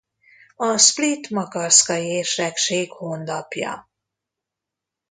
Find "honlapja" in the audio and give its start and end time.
2.91-3.89